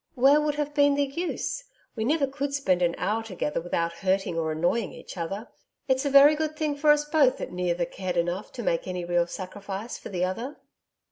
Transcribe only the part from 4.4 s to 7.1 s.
annoying each other. It's a very good thing for us